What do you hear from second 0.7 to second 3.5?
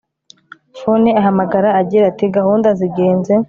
phone ahamagara agira atigahunda zigenze